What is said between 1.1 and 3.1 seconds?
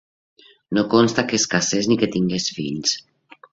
que es casés ni que tingués fills.